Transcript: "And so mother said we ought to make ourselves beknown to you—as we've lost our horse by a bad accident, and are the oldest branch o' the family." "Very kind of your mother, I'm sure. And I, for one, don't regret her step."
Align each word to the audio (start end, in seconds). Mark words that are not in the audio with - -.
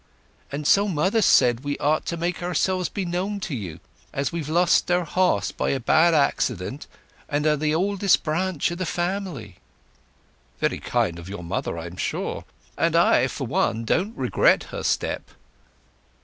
"And 0.51 0.65
so 0.65 0.87
mother 0.87 1.21
said 1.21 1.59
we 1.59 1.77
ought 1.77 2.07
to 2.07 2.17
make 2.17 2.41
ourselves 2.41 2.89
beknown 2.89 3.39
to 3.41 3.53
you—as 3.53 4.31
we've 4.31 4.49
lost 4.49 4.89
our 4.89 5.03
horse 5.03 5.51
by 5.51 5.69
a 5.69 5.79
bad 5.79 6.15
accident, 6.15 6.87
and 7.29 7.45
are 7.45 7.55
the 7.55 7.75
oldest 7.75 8.23
branch 8.23 8.71
o' 8.71 8.75
the 8.75 8.87
family." 8.87 9.57
"Very 10.59 10.79
kind 10.79 11.19
of 11.19 11.29
your 11.29 11.43
mother, 11.43 11.77
I'm 11.77 11.97
sure. 11.97 12.45
And 12.75 12.95
I, 12.95 13.27
for 13.27 13.45
one, 13.45 13.85
don't 13.85 14.17
regret 14.17 14.63
her 14.73 14.81
step." 14.81 15.29